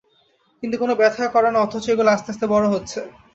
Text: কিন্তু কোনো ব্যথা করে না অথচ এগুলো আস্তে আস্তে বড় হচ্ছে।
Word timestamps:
কিন্তু 0.63 0.75
কোনো 0.77 0.93
ব্যথা 0.99 1.25
করে 1.35 1.49
না 1.51 1.59
অথচ 1.61 1.85
এগুলো 1.89 2.09
আস্তে 2.11 2.29
আস্তে 2.31 2.45
বড় 2.53 2.65
হচ্ছে। 2.73 2.99